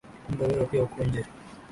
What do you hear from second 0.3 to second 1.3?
wewe pia uko nje